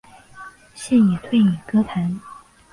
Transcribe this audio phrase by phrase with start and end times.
[0.73, 2.19] 现已退隐歌坛。